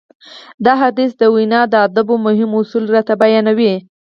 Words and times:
دا 0.65 0.73
حديث 0.83 1.11
د 1.17 1.23
وينا 1.35 1.61
د 1.69 1.73
ادابو 1.85 2.15
مهم 2.27 2.51
اصول 2.59 2.83
راته 2.95 3.13
بيانوي. 3.23 3.73